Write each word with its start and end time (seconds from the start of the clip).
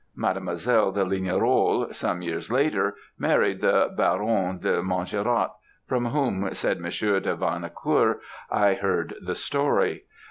Mademoiselle 0.15 0.91
de 0.91 1.05
Lignerolles, 1.05 1.93
some 1.95 2.23
years 2.23 2.51
later, 2.51 2.95
married 3.19 3.61
the 3.61 3.93
Baron 3.95 4.57
de 4.57 4.81
Montjerac, 4.81 5.51
from 5.87 6.05
whom, 6.07 6.49
said 6.53 6.79
Monsieur 6.79 7.19
de 7.19 7.35
Venacour, 7.35 8.19
I 8.49 8.73
heard 8.73 9.13
the 9.21 9.35
story. 9.35 10.05